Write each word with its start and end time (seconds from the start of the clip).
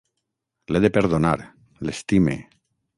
L'he 0.73 0.81
de 0.87 0.91
perdonar, 0.97 1.35
l'estime! 1.87 2.39